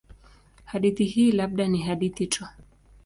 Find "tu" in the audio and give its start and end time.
2.27-2.45